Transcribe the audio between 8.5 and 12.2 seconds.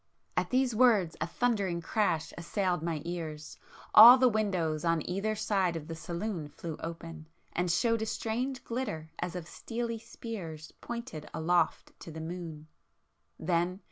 glitter as of steely spears pointed aloft to the